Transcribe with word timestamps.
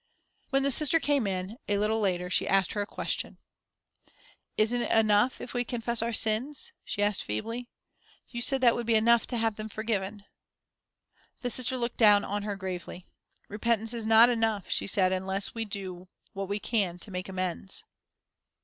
When 0.49 0.63
the 0.63 0.71
Sister 0.71 0.99
came 0.99 1.27
in, 1.27 1.59
a 1.69 1.77
little 1.77 1.99
later, 1.99 2.27
she 2.31 2.47
asked 2.47 2.73
her 2.73 2.81
a 2.81 2.87
question. 2.87 3.37
"Isn't 4.57 4.81
it 4.81 4.91
enough 4.91 5.39
if 5.39 5.53
we 5.53 5.63
confess 5.63 6.01
our 6.01 6.11
sins?" 6.11 6.71
she 6.83 7.03
asked, 7.03 7.23
feebly. 7.23 7.69
"You 8.27 8.41
said 8.41 8.61
that 8.61 8.73
would 8.73 8.87
be 8.87 8.95
enough 8.95 9.27
to 9.27 9.37
have 9.37 9.57
them 9.57 9.69
forgiven." 9.69 10.25
The 11.43 11.51
Sister 11.51 11.77
looked 11.77 11.97
down 11.97 12.25
at 12.25 12.43
her 12.43 12.55
gravely. 12.55 13.05
"Repentance 13.47 13.93
is 13.93 14.07
not 14.07 14.31
enough," 14.31 14.71
she 14.71 14.87
said, 14.87 15.11
"unless 15.13 15.53
we 15.53 15.65
do 15.65 16.07
what 16.33 16.49
we 16.49 16.57
can 16.59 16.97
to 16.97 17.11
make 17.11 17.29
amends." 17.29 17.85